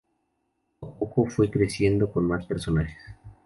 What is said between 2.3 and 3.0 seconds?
personajes.